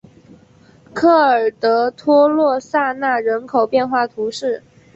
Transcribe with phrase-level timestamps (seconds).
[0.95, 4.63] 科尔德托洛萨纳人口变化图示